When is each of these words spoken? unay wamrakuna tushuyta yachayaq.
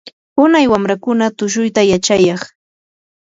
unay 0.43 0.65
wamrakuna 0.71 1.25
tushuyta 1.37 1.81
yachayaq. 1.91 2.41